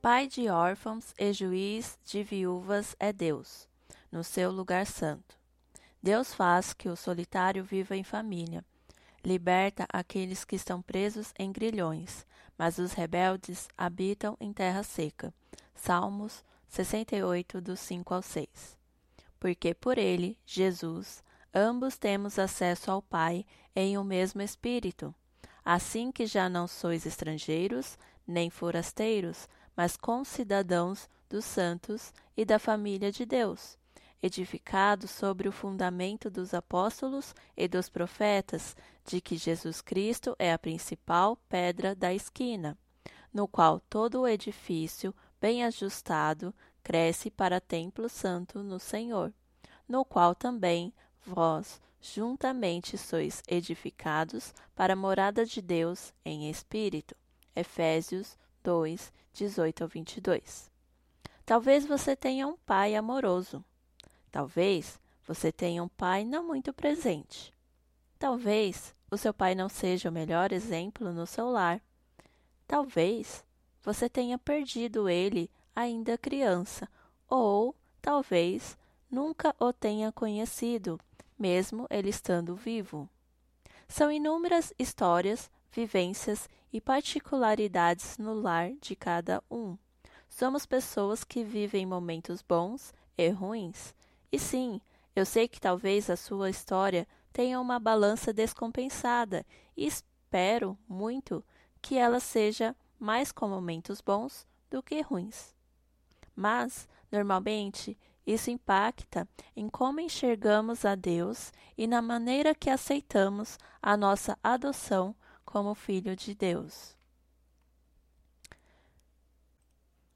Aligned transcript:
Pai 0.00 0.28
de 0.28 0.48
órfãos 0.48 1.12
e 1.18 1.32
juiz 1.32 1.98
de 2.04 2.22
viúvas 2.22 2.94
é 3.00 3.12
Deus, 3.12 3.68
no 4.12 4.22
seu 4.22 4.48
lugar 4.52 4.86
santo. 4.86 5.36
Deus 6.00 6.32
faz 6.32 6.72
que 6.72 6.88
o 6.88 6.94
solitário 6.94 7.64
viva 7.64 7.96
em 7.96 8.04
família. 8.04 8.64
Liberta 9.24 9.88
aqueles 9.92 10.44
que 10.44 10.54
estão 10.54 10.80
presos 10.80 11.34
em 11.36 11.50
grilhões, 11.50 12.24
mas 12.56 12.78
os 12.78 12.92
rebeldes 12.92 13.66
habitam 13.76 14.36
em 14.38 14.52
terra 14.52 14.84
seca. 14.84 15.34
Salmos 15.74 16.44
68, 16.68 17.60
do 17.60 17.76
5 17.76 18.14
ao 18.14 18.22
6. 18.22 18.48
Porque 19.40 19.74
por 19.74 19.98
ele, 19.98 20.38
Jesus, 20.46 21.24
ambos 21.52 21.98
temos 21.98 22.38
acesso 22.38 22.92
ao 22.92 23.02
Pai 23.02 23.44
em 23.74 23.98
um 23.98 24.04
mesmo 24.04 24.40
Espírito. 24.42 25.12
Assim 25.64 26.12
que 26.12 26.24
já 26.24 26.48
não 26.48 26.68
sois 26.68 27.04
estrangeiros, 27.04 27.98
nem 28.24 28.48
forasteiros, 28.48 29.48
mas 29.78 29.96
concidadãos 29.96 31.08
dos 31.30 31.44
santos 31.44 32.12
e 32.36 32.44
da 32.44 32.58
família 32.58 33.12
de 33.12 33.24
Deus, 33.24 33.78
edificados 34.20 35.08
sobre 35.12 35.48
o 35.48 35.52
fundamento 35.52 36.28
dos 36.28 36.52
apóstolos 36.52 37.32
e 37.56 37.68
dos 37.68 37.88
profetas, 37.88 38.76
de 39.04 39.20
que 39.20 39.36
Jesus 39.36 39.80
Cristo 39.80 40.34
é 40.36 40.52
a 40.52 40.58
principal 40.58 41.36
pedra 41.48 41.94
da 41.94 42.12
esquina, 42.12 42.76
no 43.32 43.46
qual 43.46 43.78
todo 43.78 44.22
o 44.22 44.26
edifício, 44.26 45.14
bem 45.40 45.62
ajustado, 45.62 46.52
cresce 46.82 47.30
para 47.30 47.60
templo 47.60 48.08
santo 48.08 48.64
no 48.64 48.80
Senhor, 48.80 49.32
no 49.88 50.04
qual 50.04 50.34
também 50.34 50.92
vós 51.24 51.80
juntamente 52.00 52.98
sois 52.98 53.44
edificados 53.46 54.52
para 54.74 54.94
a 54.94 54.96
morada 54.96 55.46
de 55.46 55.62
Deus 55.62 56.12
em 56.24 56.50
espírito. 56.50 57.14
Efésios 57.54 58.36
2, 58.62 59.12
18 59.32 59.82
ao 59.82 59.88
22. 59.88 60.70
Talvez 61.44 61.86
você 61.86 62.14
tenha 62.14 62.46
um 62.46 62.56
pai 62.56 62.94
amoroso. 62.94 63.64
Talvez 64.30 65.00
você 65.26 65.50
tenha 65.50 65.82
um 65.82 65.88
pai 65.88 66.24
não 66.24 66.46
muito 66.46 66.72
presente. 66.72 67.54
Talvez 68.18 68.94
o 69.10 69.16
seu 69.16 69.32
pai 69.32 69.54
não 69.54 69.68
seja 69.68 70.08
o 70.08 70.12
melhor 70.12 70.52
exemplo 70.52 71.12
no 71.12 71.26
seu 71.26 71.48
lar. 71.48 71.80
Talvez 72.66 73.44
você 73.82 74.08
tenha 74.08 74.36
perdido 74.36 75.08
ele 75.08 75.50
ainda 75.74 76.18
criança, 76.18 76.88
ou 77.28 77.74
talvez 78.02 78.76
nunca 79.10 79.54
o 79.58 79.72
tenha 79.72 80.12
conhecido, 80.12 81.00
mesmo 81.38 81.86
ele 81.88 82.10
estando 82.10 82.54
vivo. 82.54 83.08
São 83.88 84.10
inúmeras 84.10 84.74
histórias, 84.78 85.50
vivências 85.72 86.48
e 86.72 86.80
particularidades 86.80 88.18
no 88.18 88.34
lar 88.34 88.72
de 88.80 88.94
cada 88.94 89.42
um. 89.50 89.76
Somos 90.28 90.66
pessoas 90.66 91.24
que 91.24 91.42
vivem 91.42 91.86
momentos 91.86 92.42
bons 92.42 92.92
e 93.16 93.28
ruins. 93.30 93.94
E 94.30 94.38
sim, 94.38 94.80
eu 95.16 95.24
sei 95.24 95.48
que 95.48 95.60
talvez 95.60 96.08
a 96.10 96.16
sua 96.16 96.50
história 96.50 97.06
tenha 97.32 97.60
uma 97.60 97.78
balança 97.78 98.32
descompensada 98.32 99.44
e 99.76 99.86
espero 99.86 100.78
muito 100.88 101.44
que 101.80 101.96
ela 101.96 102.20
seja 102.20 102.76
mais 102.98 103.32
com 103.32 103.48
momentos 103.48 104.00
bons 104.00 104.46
do 104.70 104.82
que 104.82 105.00
ruins. 105.00 105.54
Mas, 106.36 106.88
normalmente, 107.10 107.96
isso 108.26 108.50
impacta 108.50 109.26
em 109.56 109.68
como 109.68 110.00
enxergamos 110.00 110.84
a 110.84 110.94
Deus 110.94 111.52
e 111.76 111.86
na 111.86 112.02
maneira 112.02 112.54
que 112.54 112.68
aceitamos 112.68 113.58
a 113.80 113.96
nossa 113.96 114.38
adoção 114.42 115.16
como 115.48 115.74
filho 115.74 116.14
de 116.14 116.34
Deus. 116.34 116.94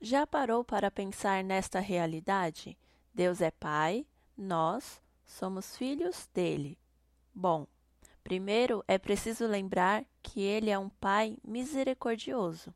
Já 0.00 0.26
parou 0.26 0.64
para 0.64 0.90
pensar 0.90 1.44
nesta 1.44 1.80
realidade? 1.80 2.78
Deus 3.12 3.42
é 3.42 3.50
Pai, 3.50 4.06
nós 4.34 5.02
somos 5.26 5.76
filhos 5.76 6.26
dele. 6.32 6.78
Bom, 7.34 7.66
primeiro 8.24 8.82
é 8.88 8.96
preciso 8.96 9.46
lembrar 9.46 10.02
que 10.22 10.40
ele 10.40 10.70
é 10.70 10.78
um 10.78 10.88
Pai 10.88 11.36
misericordioso. 11.44 12.72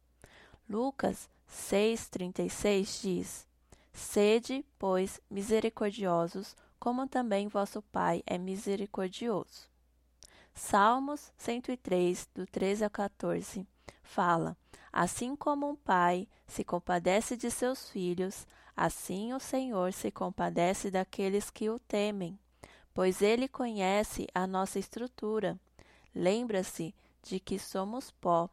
Lucas 0.68 1.30
6,36 1.48 3.00
diz: 3.00 3.48
Sede, 3.94 4.62
pois, 4.78 5.18
misericordiosos, 5.30 6.54
como 6.78 7.08
também 7.08 7.48
vosso 7.48 7.80
Pai 7.80 8.22
é 8.26 8.36
misericordioso. 8.36 9.71
Salmos 10.54 11.32
103, 11.38 12.28
do 12.34 12.46
13 12.46 12.84
ao 12.84 12.90
14, 12.90 13.66
fala: 14.02 14.56
Assim 14.92 15.34
como 15.34 15.68
um 15.68 15.74
pai 15.74 16.28
se 16.46 16.62
compadece 16.62 17.36
de 17.36 17.50
seus 17.50 17.88
filhos, 17.88 18.46
assim 18.76 19.32
o 19.32 19.40
Senhor 19.40 19.92
se 19.92 20.10
compadece 20.10 20.90
daqueles 20.90 21.50
que 21.50 21.70
o 21.70 21.78
temem, 21.78 22.38
pois 22.92 23.22
ele 23.22 23.48
conhece 23.48 24.26
a 24.34 24.46
nossa 24.46 24.78
estrutura. 24.78 25.58
Lembra-se 26.14 26.94
de 27.22 27.40
que 27.40 27.58
somos 27.58 28.10
pó. 28.10 28.50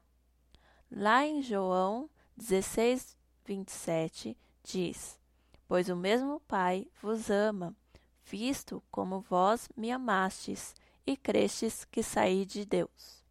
Lá 0.89 1.25
em 1.25 1.41
João 1.41 2.09
16, 2.37 3.17
27, 3.45 4.37
diz: 4.63 5.19
Pois 5.67 5.89
o 5.89 5.95
mesmo 5.95 6.39
Pai 6.47 6.87
vos 7.01 7.29
ama, 7.29 7.75
visto 8.23 8.81
como 8.89 9.19
vós 9.19 9.67
me 9.75 9.91
amastes 9.91 10.73
e 11.09 11.18
crestes 11.18 11.86
que 11.86 12.03
saí 12.03 12.46
de 12.46 12.64
Deus. 12.64 13.24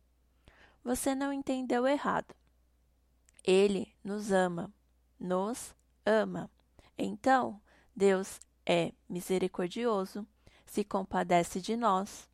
Você 0.83 1.15
não 1.15 1.33
entendeu 1.33 1.87
errado. 1.87 2.34
Ele 3.44 3.94
nos 4.03 4.33
ama, 4.33 4.75
nos 5.16 5.77
ama. 6.05 6.50
Então, 6.99 7.61
Deus 7.94 8.41
é 8.66 8.93
misericordioso, 9.09 10.27
se 10.66 10.83
compadece 10.83 11.61
de 11.61 11.77
nós, 11.77 12.28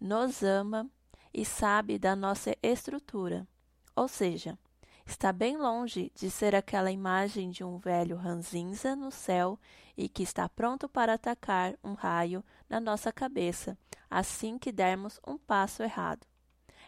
nos 0.00 0.42
ama 0.42 0.90
e 1.32 1.44
sabe 1.44 1.98
da 1.98 2.16
nossa 2.16 2.56
estrutura. 2.62 3.46
Ou 3.94 4.08
seja, 4.08 4.58
está 5.06 5.32
bem 5.32 5.56
longe 5.56 6.12
de 6.14 6.30
ser 6.30 6.54
aquela 6.54 6.90
imagem 6.90 7.50
de 7.50 7.64
um 7.64 7.78
velho 7.78 8.16
ranzinza 8.16 8.94
no 8.96 9.10
céu 9.10 9.58
e 9.96 10.08
que 10.08 10.22
está 10.22 10.48
pronto 10.48 10.88
para 10.88 11.14
atacar 11.14 11.74
um 11.82 11.94
raio 11.94 12.44
na 12.68 12.80
nossa 12.80 13.12
cabeça 13.12 13.78
assim 14.10 14.58
que 14.58 14.72
dermos 14.72 15.20
um 15.26 15.36
passo 15.36 15.82
errado. 15.82 16.26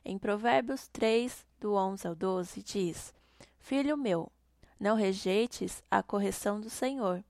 Em 0.05 0.19
Provérbios 0.19 0.89
3, 0.89 1.47
do 1.61 1.75
11 1.75 2.09
ao 2.09 2.15
12, 2.15 2.63
diz: 2.63 3.15
Filho 3.59 3.97
meu, 3.97 4.31
não 4.79 4.97
rejeites 4.97 5.83
a 5.91 6.03
correção 6.03 6.61
do 6.61 6.71
Senhor, 6.71 7.23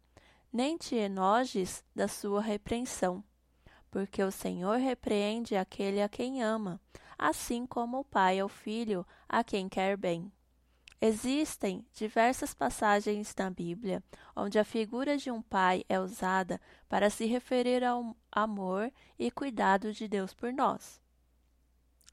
nem 0.53 0.77
te 0.77 0.95
enojes 0.95 1.85
da 1.95 2.07
sua 2.07 2.41
repreensão, 2.41 3.25
porque 3.91 4.23
o 4.23 4.31
Senhor 4.31 4.79
repreende 4.79 5.57
aquele 5.57 6.03
a 6.03 6.09
quem 6.09 6.43
ama, 6.43 6.81
assim 7.19 7.67
como 7.67 8.01
o 8.01 8.05
pai 8.05 8.39
ao 8.39 8.49
filho 8.49 9.07
a 9.29 9.43
quem 9.43 9.69
quer 9.69 9.97
bem. 9.97 10.31
Existem 11.01 11.87
diversas 11.95 12.53
passagens 12.53 13.33
na 13.39 13.49
Bíblia 13.49 14.03
onde 14.35 14.59
a 14.59 14.65
figura 14.65 15.17
de 15.17 15.31
um 15.31 15.41
pai 15.41 15.85
é 15.89 16.01
usada 16.01 16.61
para 16.89 17.09
se 17.09 17.25
referir 17.25 17.85
ao 17.85 18.17
amor 18.33 18.93
e 19.17 19.31
cuidado 19.31 19.93
de 19.93 20.09
Deus 20.09 20.35
por 20.35 20.53
nós. 20.53 21.01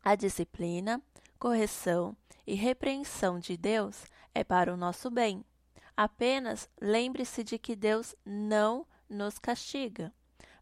A 0.03 0.13
disciplina, 0.13 1.01
correção 1.39 2.15
e 2.45 2.53
repreensão 2.53 3.39
de 3.39 3.57
Deus 3.57 4.05
é 4.35 4.43
para 4.43 4.71
o 4.71 4.77
nosso 4.77 5.09
bem. 5.09 5.43
Apenas 5.97 6.69
lembre-se 6.79 7.43
de 7.43 7.57
que 7.57 7.75
Deus 7.75 8.13
não 8.23 8.85
nos 9.09 9.39
castiga. 9.39 10.13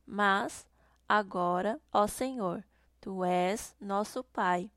Mas, 0.05 0.65
agora, 1.09 1.77
ó 1.91 2.07
Senhor, 2.07 2.63
tu 3.01 3.25
és 3.25 3.75
nosso 3.81 4.23
Pai 4.23 4.71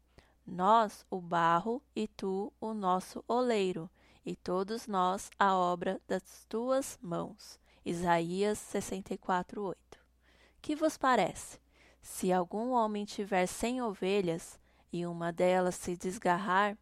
nós 0.47 1.05
o 1.11 1.21
barro 1.21 1.83
e 1.95 2.07
tu 2.07 2.53
o 2.61 2.73
nosso 2.73 3.25
oleiro, 3.27 3.91
e 4.25 4.37
todos 4.37 4.87
nós 4.87 5.31
a 5.39 5.55
obra 5.55 6.01
das 6.07 6.45
tuas 6.49 6.99
mãos. 7.03 7.59
Isaías 7.85 8.59
64:8. 8.59 9.77
Que 10.63 10.75
vos 10.77 10.97
parece? 10.97 11.59
Se 12.01 12.33
algum 12.33 12.71
homem 12.71 13.05
tiver 13.05 13.47
cem 13.47 13.83
ovelhas 13.83 14.59
e 14.93 15.05
uma 15.05 15.33
delas 15.33 15.75
se 15.75 15.97
desgarrar, 15.97 16.77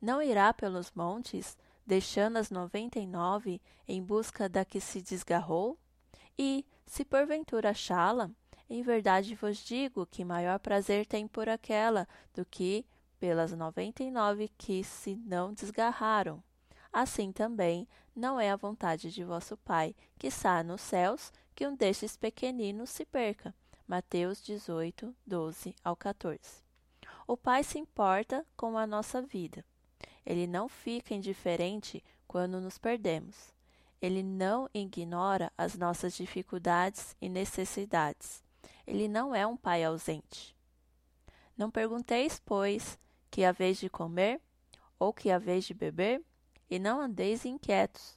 não 0.00 0.20
irá 0.20 0.52
pelos 0.52 0.90
montes, 0.92 1.56
deixando 1.86 2.36
as 2.36 2.50
noventa 2.50 2.98
e 2.98 3.06
nove 3.06 3.60
em 3.86 4.02
busca 4.02 4.48
da 4.48 4.64
que 4.64 4.80
se 4.80 5.00
desgarrou? 5.00 5.78
E, 6.38 6.66
se 6.86 7.04
porventura 7.04 7.70
achá-la, 7.70 8.30
em 8.68 8.82
verdade 8.82 9.34
vos 9.34 9.58
digo 9.58 10.06
que 10.06 10.24
maior 10.24 10.58
prazer 10.58 11.06
tem 11.06 11.28
por 11.28 11.48
aquela 11.48 12.08
do 12.34 12.44
que 12.44 12.84
pelas 13.24 13.52
noventa 13.52 14.02
e 14.02 14.10
nove 14.10 14.50
que 14.58 14.84
se 14.84 15.16
não 15.16 15.54
desgarraram. 15.54 16.44
Assim 16.92 17.32
também 17.32 17.88
não 18.14 18.38
é 18.38 18.50
a 18.50 18.56
vontade 18.56 19.10
de 19.10 19.24
vosso 19.24 19.56
Pai, 19.56 19.96
que 20.18 20.26
está 20.26 20.62
nos 20.62 20.82
céus, 20.82 21.32
que 21.54 21.66
um 21.66 21.74
destes 21.74 22.18
pequeninos 22.18 22.90
se 22.90 23.06
perca. 23.06 23.54
Mateus 23.88 24.44
18, 24.44 25.16
12 25.26 25.74
ao 25.82 25.96
14. 25.96 26.38
O 27.26 27.34
Pai 27.34 27.64
se 27.64 27.78
importa 27.78 28.44
com 28.54 28.76
a 28.76 28.86
nossa 28.86 29.22
vida. 29.22 29.64
Ele 30.26 30.46
não 30.46 30.68
fica 30.68 31.14
indiferente 31.14 32.04
quando 32.28 32.60
nos 32.60 32.76
perdemos. 32.76 33.54
Ele 34.02 34.22
não 34.22 34.68
ignora 34.74 35.50
as 35.56 35.78
nossas 35.78 36.14
dificuldades 36.14 37.16
e 37.22 37.30
necessidades. 37.30 38.44
Ele 38.86 39.08
não 39.08 39.34
é 39.34 39.46
um 39.46 39.56
pai 39.56 39.82
ausente. 39.82 40.54
Não 41.56 41.70
pergunteis, 41.70 42.38
pois, 42.44 42.98
que 43.34 43.44
a 43.44 43.50
vez 43.50 43.80
de 43.80 43.90
comer 43.90 44.40
ou 44.96 45.12
que 45.12 45.28
a 45.28 45.40
vez 45.40 45.64
de 45.64 45.74
beber, 45.74 46.22
e 46.70 46.78
não 46.78 47.00
andeis 47.00 47.44
inquietos, 47.44 48.16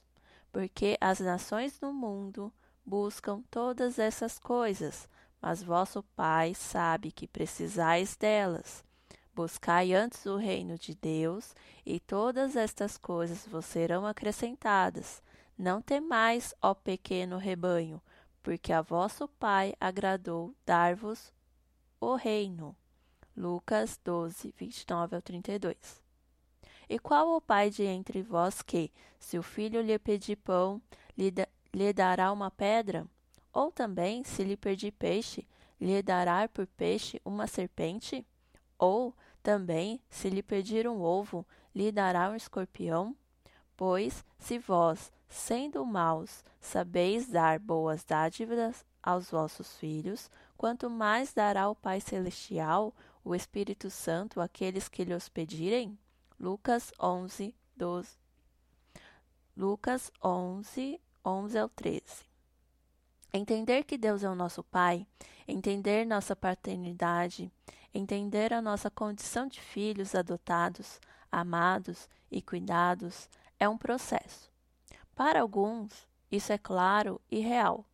porque 0.52 0.96
as 1.00 1.18
nações 1.18 1.76
do 1.76 1.92
mundo 1.92 2.52
buscam 2.86 3.42
todas 3.50 3.98
essas 3.98 4.38
coisas, 4.38 5.08
mas 5.42 5.60
vosso 5.60 6.04
Pai 6.14 6.54
sabe 6.54 7.10
que 7.10 7.26
precisais 7.26 8.14
delas. 8.14 8.84
Buscai 9.34 9.92
antes 9.92 10.24
o 10.24 10.36
reino 10.36 10.78
de 10.78 10.94
Deus, 10.94 11.52
e 11.84 11.98
todas 11.98 12.54
estas 12.54 12.96
coisas 12.96 13.44
vos 13.44 13.64
serão 13.64 14.06
acrescentadas. 14.06 15.20
Não 15.58 15.82
temais, 15.82 16.54
ó 16.62 16.74
pequeno 16.74 17.38
rebanho, 17.38 18.00
porque 18.40 18.72
a 18.72 18.82
vosso 18.82 19.26
Pai 19.26 19.74
agradou 19.80 20.54
dar-vos 20.64 21.32
o 22.00 22.14
reino. 22.14 22.76
Lucas 23.38 24.00
12, 24.04 24.52
29 24.58 25.14
ao 25.14 25.22
32. 25.22 26.02
E 26.88 26.98
qual 26.98 27.36
o 27.36 27.40
pai 27.40 27.70
de 27.70 27.84
entre 27.84 28.20
vós 28.20 28.62
que, 28.62 28.90
se 29.16 29.38
o 29.38 29.44
filho 29.44 29.80
lhe 29.80 29.96
pedir 29.96 30.34
pão, 30.34 30.82
lhe, 31.16 31.32
lhe 31.72 31.92
dará 31.92 32.32
uma 32.32 32.50
pedra? 32.50 33.06
Ou 33.52 33.70
também, 33.70 34.24
se 34.24 34.42
lhe 34.42 34.56
pedir 34.56 34.90
peixe, 34.90 35.46
lhe 35.80 36.02
dará 36.02 36.48
por 36.48 36.66
peixe 36.66 37.20
uma 37.24 37.46
serpente? 37.46 38.26
Ou 38.76 39.14
também, 39.40 40.00
se 40.10 40.28
lhe 40.28 40.42
pedir 40.42 40.88
um 40.88 41.00
ovo, 41.00 41.46
lhe 41.72 41.92
dará 41.92 42.30
um 42.30 42.34
escorpião? 42.34 43.14
Pois, 43.76 44.24
se 44.36 44.58
vós, 44.58 45.12
sendo 45.28 45.86
maus, 45.86 46.44
sabeis 46.60 47.28
dar 47.28 47.60
boas 47.60 48.02
dádivas 48.02 48.84
aos 49.00 49.30
vossos 49.30 49.76
filhos, 49.76 50.28
quanto 50.56 50.90
mais 50.90 51.32
dará 51.32 51.68
o 51.70 51.74
Pai 51.76 52.00
Celestial, 52.00 52.92
o 53.24 53.34
Espírito 53.34 53.90
Santo, 53.90 54.40
àqueles 54.40 54.88
que 54.88 55.04
lhe 55.04 55.14
os 55.14 55.28
pedirem? 55.28 55.98
Lucas 56.38 56.92
11, 57.00 57.54
12. 57.76 58.16
Lucas 59.56 60.10
11, 60.22 61.00
11 61.24 61.58
ao 61.58 61.68
13. 61.68 62.02
Entender 63.32 63.84
que 63.84 63.98
Deus 63.98 64.22
é 64.22 64.30
o 64.30 64.34
nosso 64.34 64.62
Pai, 64.62 65.06
entender 65.46 66.06
nossa 66.06 66.34
paternidade, 66.34 67.52
entender 67.92 68.52
a 68.52 68.62
nossa 68.62 68.90
condição 68.90 69.46
de 69.46 69.60
filhos 69.60 70.14
adotados, 70.14 71.00
amados 71.30 72.08
e 72.30 72.40
cuidados, 72.40 73.28
é 73.58 73.68
um 73.68 73.76
processo. 73.76 74.50
Para 75.14 75.40
alguns, 75.40 76.06
isso 76.30 76.52
é 76.52 76.58
claro 76.58 77.20
e 77.30 77.40
real. 77.40 77.84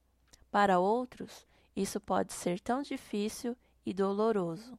Para 0.50 0.79
outros, 0.79 1.47
isso 1.75 1.99
pode 1.99 2.32
ser 2.32 2.61
tão 2.61 2.82
difícil 2.82 3.56
e 3.85 3.93
doloroso. 3.93 4.79